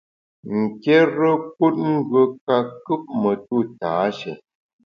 Nkérekut 0.59 1.75
ngùe 1.91 2.21
ka 2.45 2.55
kùp 2.83 3.03
metu 3.21 3.57
tâshé. 3.79 4.31